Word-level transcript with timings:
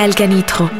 Michael 0.00 0.14
Canitro. 0.14 0.79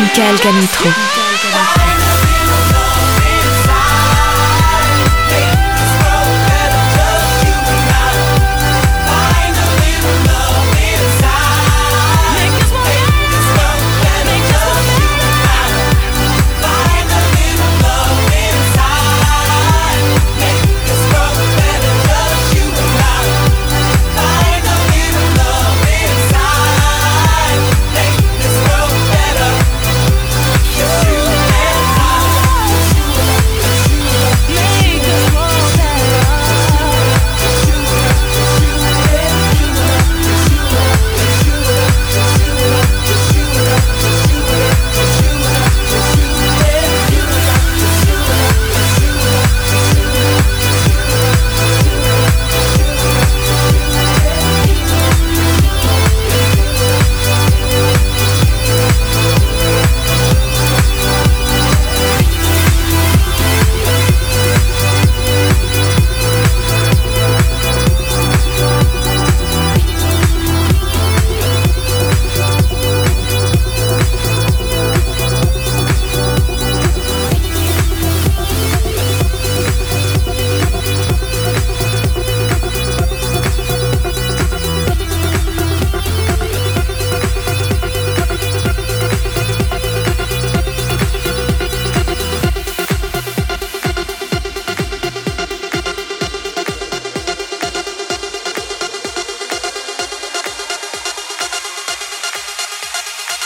Michael 0.00 0.38
Canitro. 0.38 1.19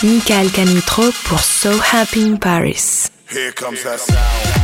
Michael 0.05 0.51
Canitro 0.51 1.11
pour 1.25 1.41
So 1.41 1.71
Happy 1.79 2.27
in 2.27 2.37
Paris. 2.37 3.11
Here 3.31 3.53
comes 3.53 3.83
that 3.85 3.99
sound. 3.99 4.64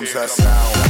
Comes 0.00 0.14
that 0.14 0.30
sound. 0.30 0.89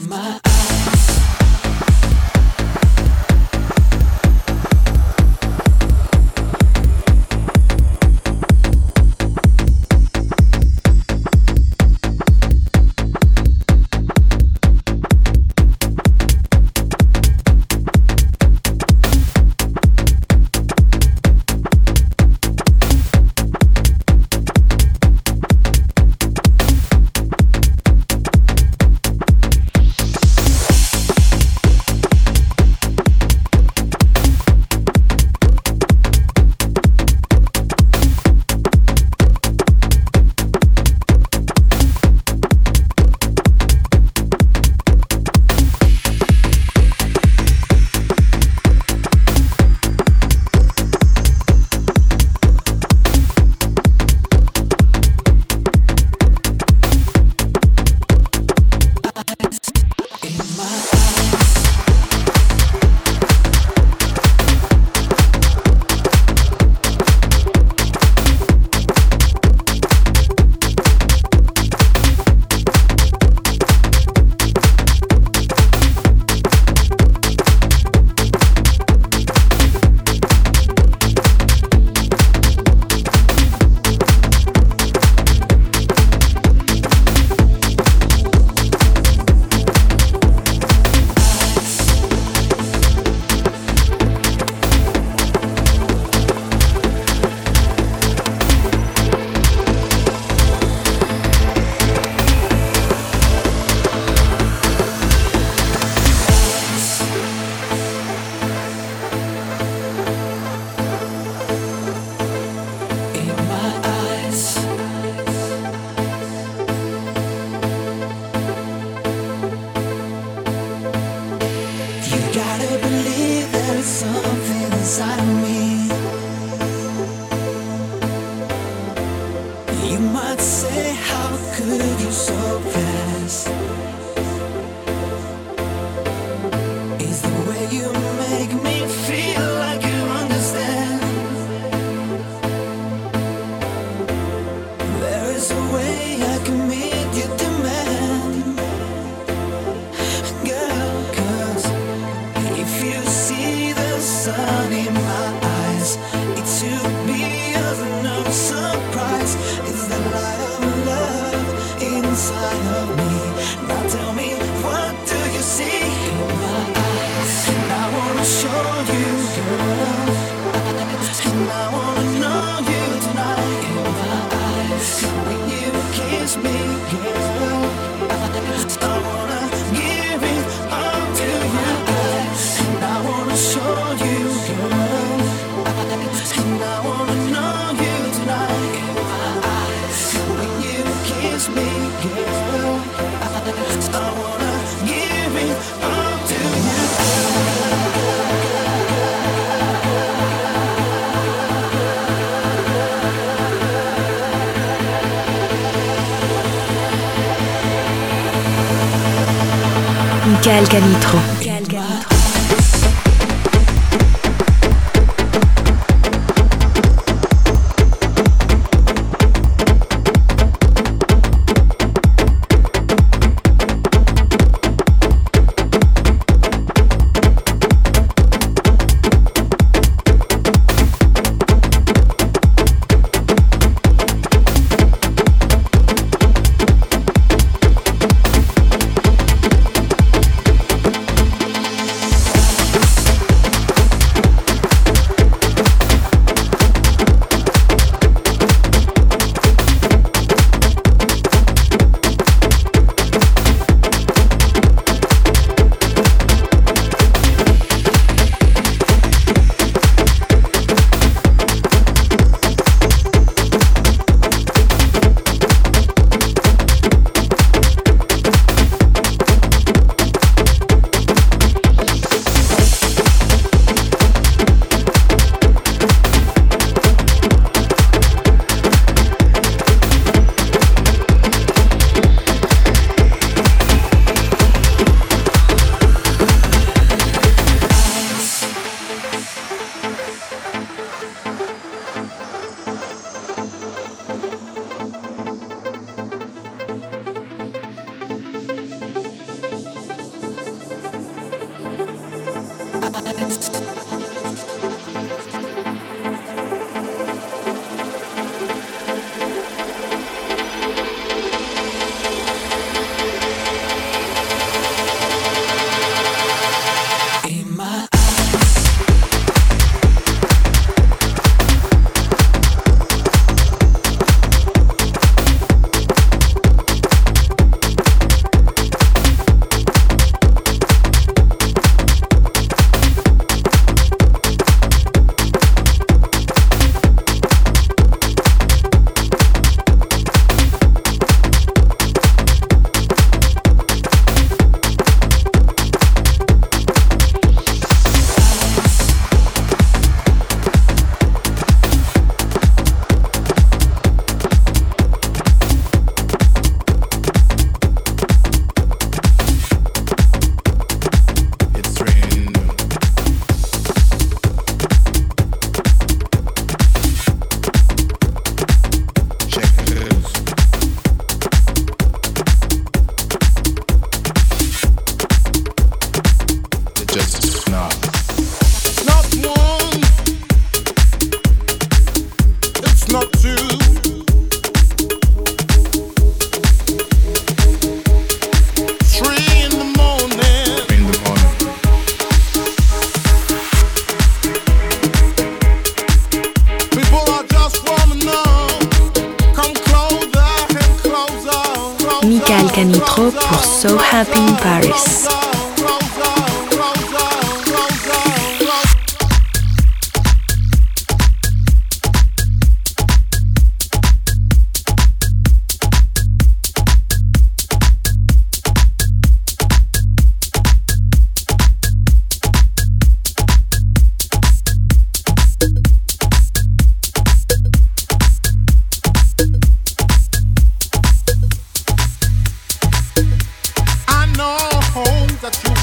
Michael 210.31 210.65
Canitro. 210.69 211.50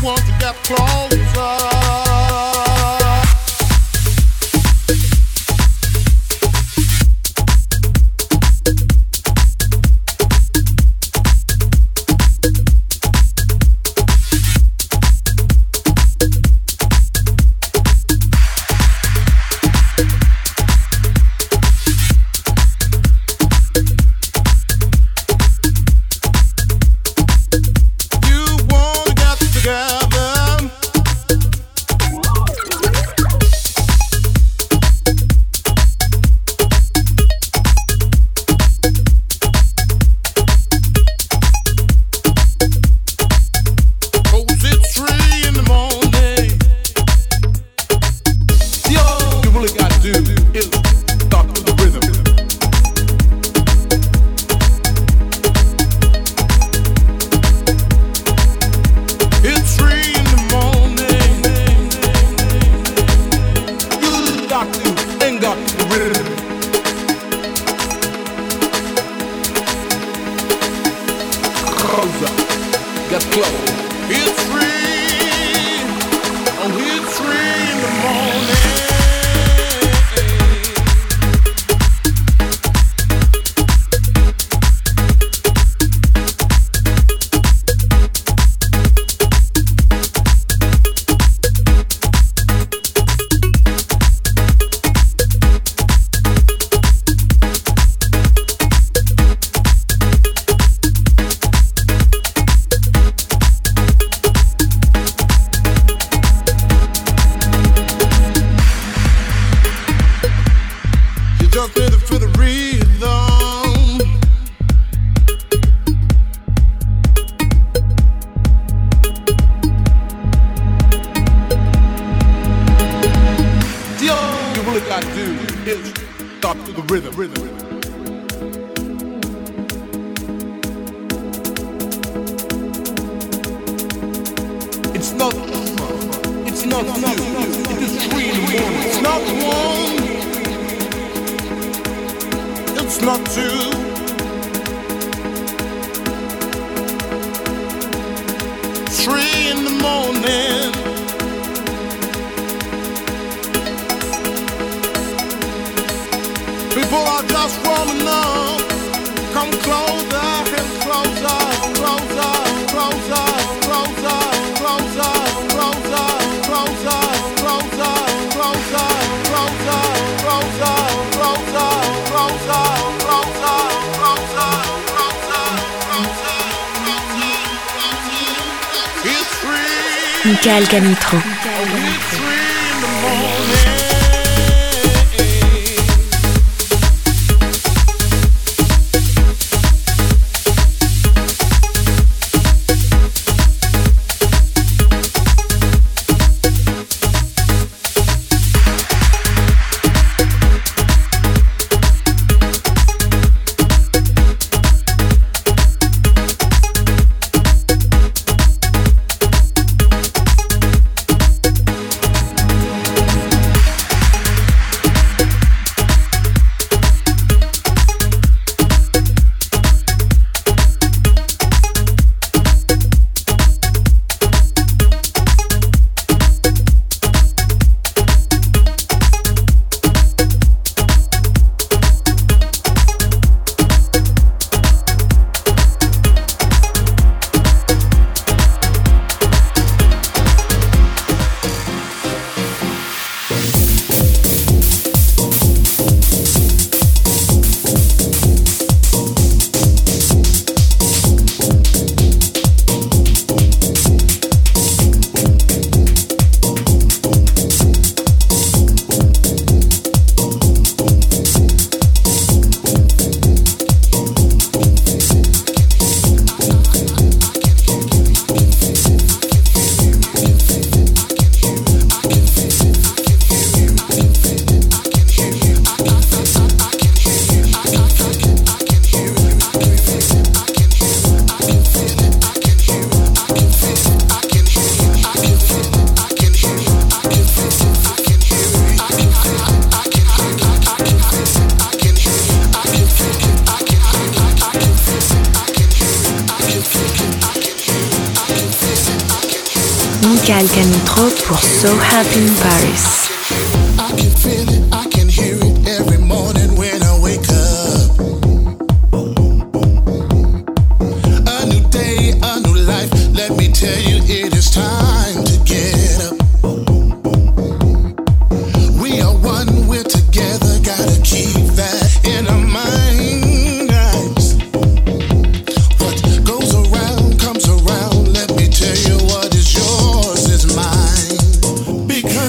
want 0.08 0.24
to 0.24 0.32
get 0.38 0.54
close. 0.64 1.17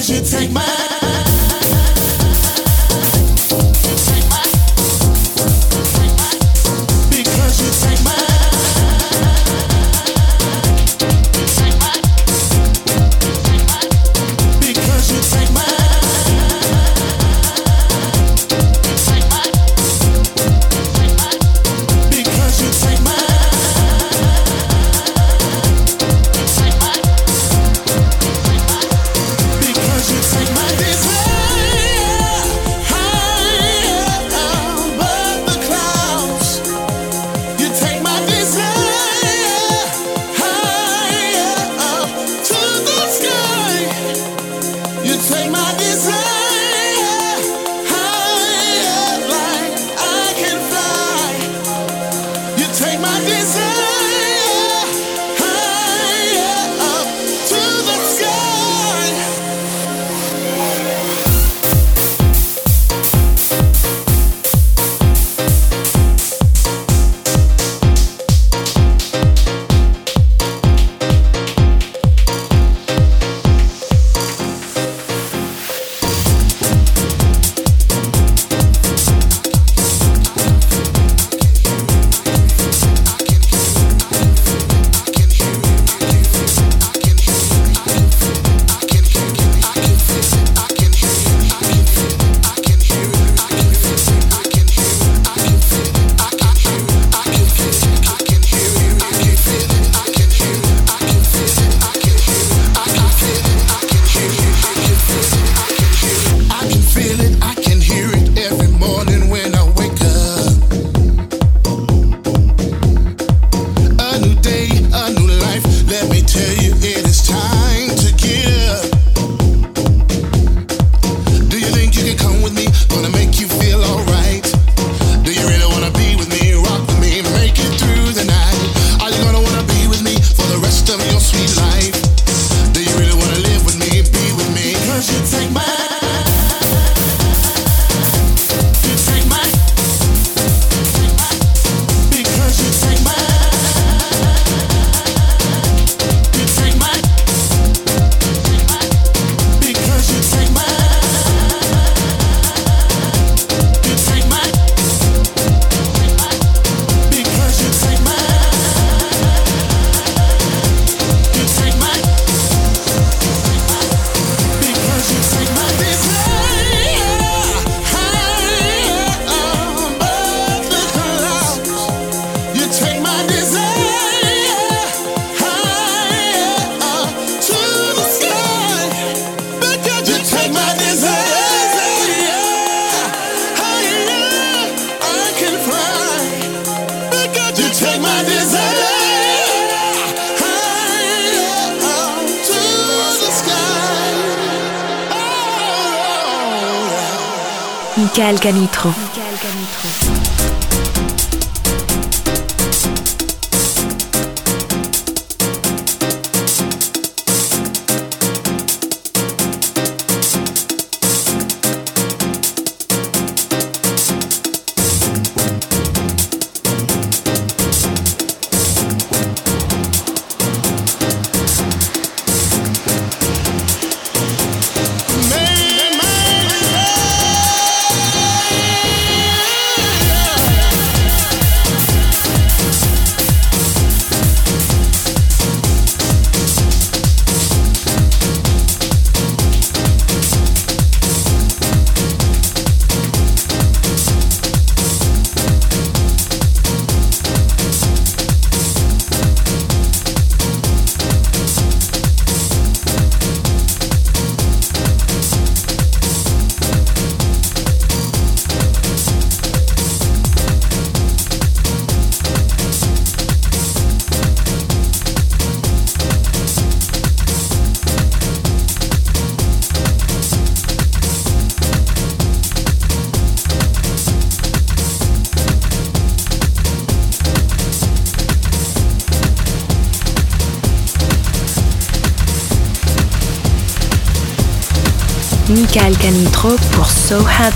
should 0.00 0.24
take 0.24 0.50
my 0.50 0.89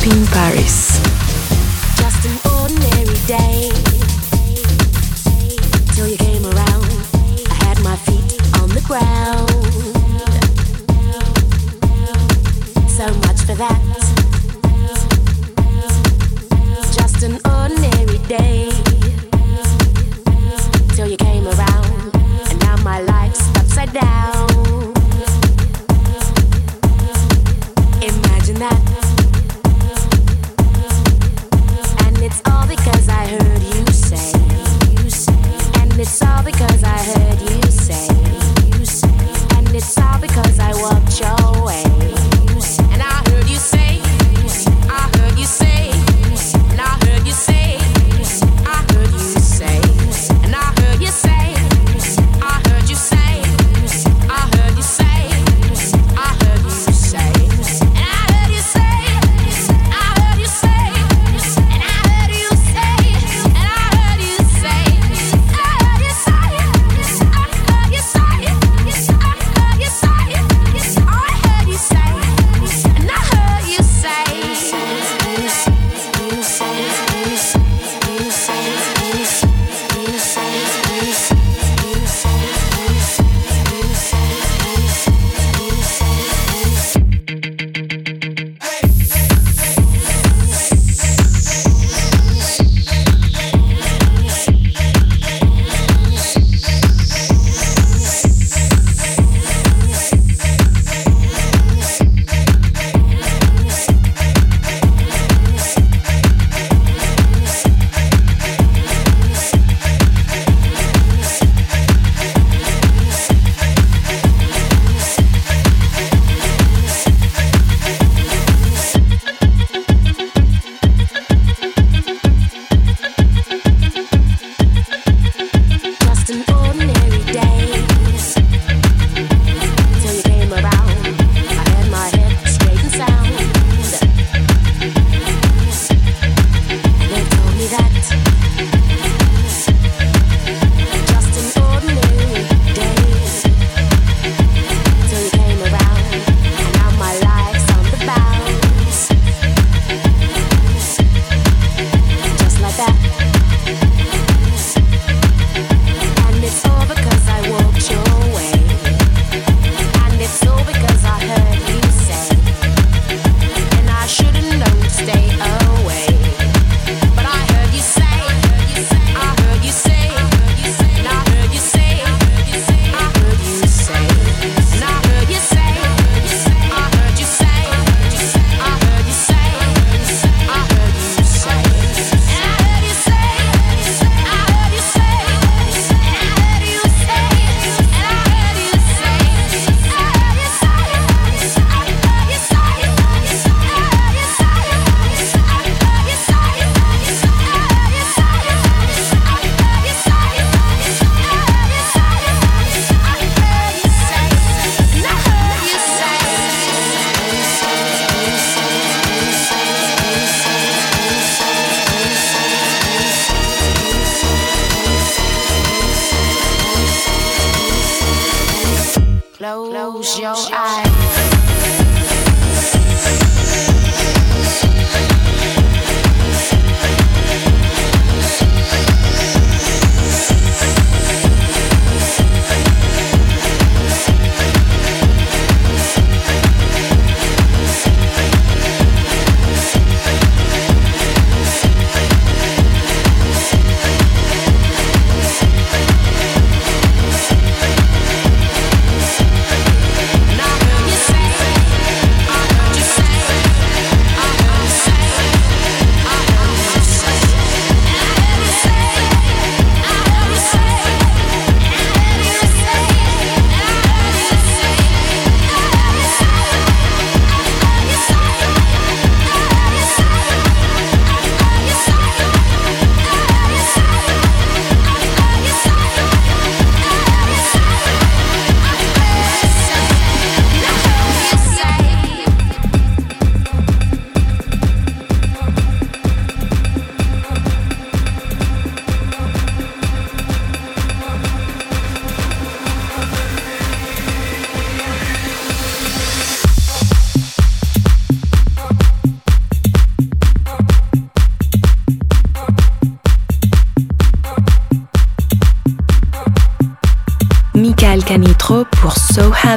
Happy 0.05 0.19
in 0.19 0.27
Paris. 0.27 0.74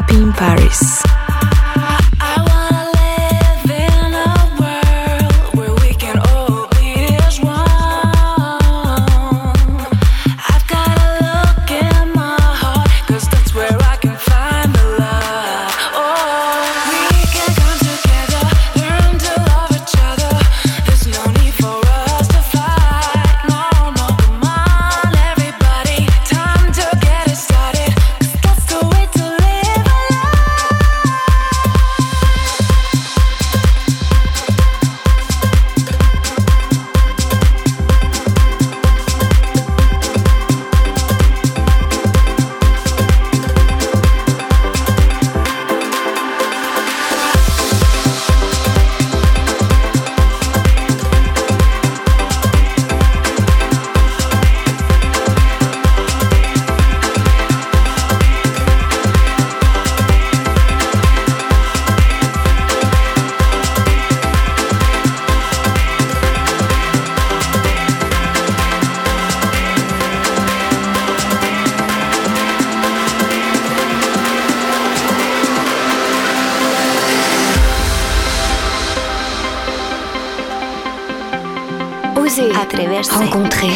Happy 0.07 0.21
in 0.21 0.31
Paris. 0.31 0.96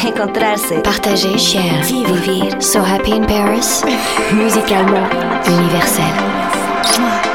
Encontrarse, 0.05 0.81
partager, 0.81 1.37
share, 1.37 1.81
vivre, 1.83 2.59
so 2.59 2.81
happy 2.81 3.15
in 3.15 3.25
Paris, 3.25 3.81
musicalement. 4.33 5.07
Universel. 5.47 7.30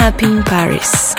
Happy 0.00 0.24
in 0.24 0.42
Paris. 0.42 1.09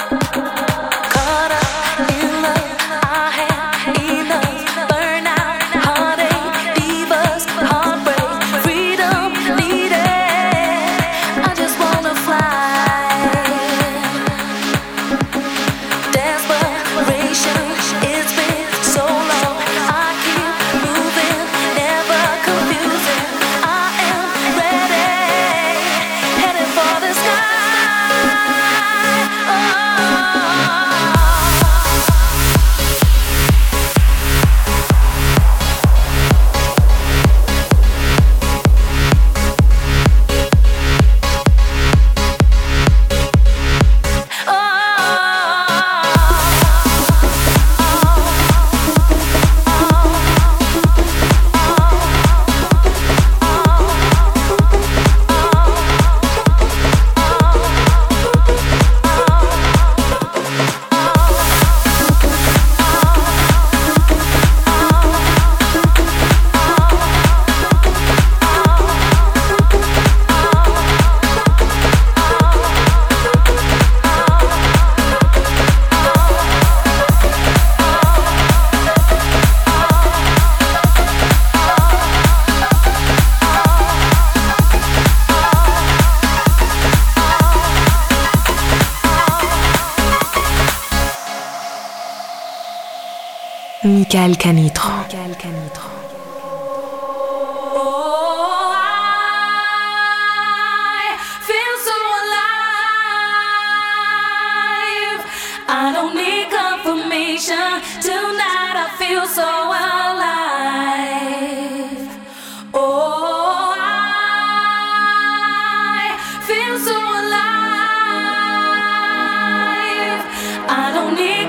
lonely 121.11 121.40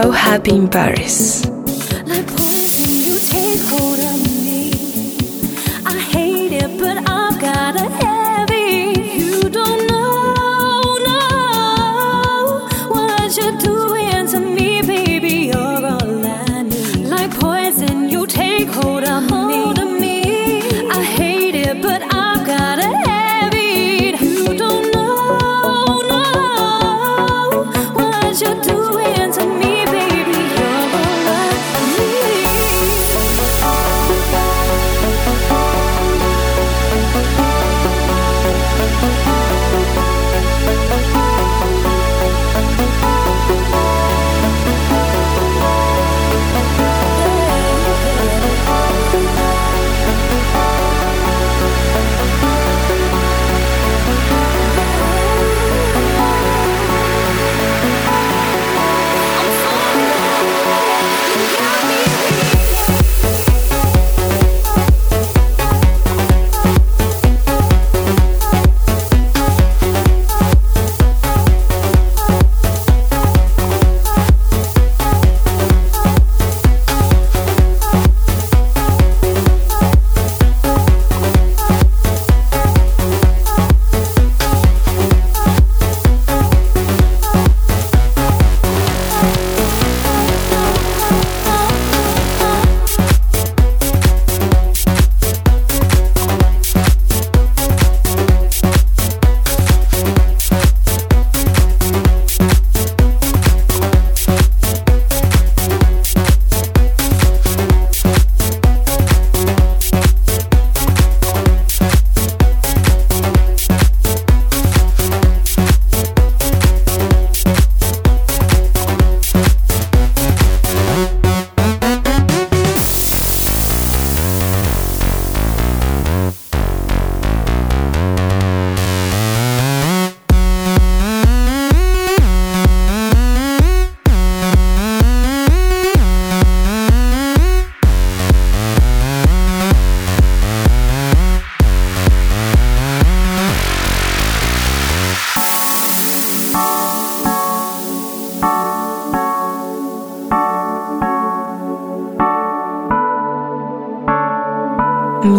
So 0.00 0.12
Happy 0.12 0.54
in 0.54 0.68
Paris. 0.68 1.57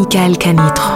Michael 0.09 0.37
Canitro. 0.37 0.88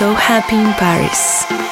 So 0.00 0.14
Happy 0.14 0.56
in 0.56 0.72
Paris. 0.80 1.69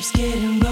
So 0.00 0.12
clear. 0.12 0.65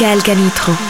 Michael 0.00 0.22
Canitro. 0.22 0.87